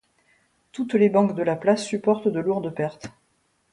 Toutes 0.71 0.95
les 0.95 1.09
banques 1.09 1.35
de 1.35 1.43
la 1.43 1.55
place 1.55 1.85
supportent 1.85 2.27
de 2.27 2.39
lourdes 2.39 2.73
pertes. 2.73 3.05